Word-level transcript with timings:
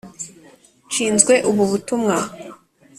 nshinzwe 0.87 1.33
ubu 1.49 1.63
butumwa. 1.71 2.15